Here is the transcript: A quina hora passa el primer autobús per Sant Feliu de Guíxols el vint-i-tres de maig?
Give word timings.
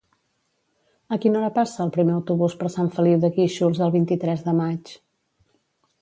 A 1.15 1.17
quina 1.25 1.37
hora 1.41 1.51
passa 1.57 1.83
el 1.85 1.93
primer 1.99 2.15
autobús 2.15 2.57
per 2.63 2.71
Sant 2.77 2.91
Feliu 2.97 3.21
de 3.27 3.33
Guíxols 3.39 3.83
el 3.89 3.95
vint-i-tres 3.97 4.45
de 4.51 4.59
maig? 4.65 4.99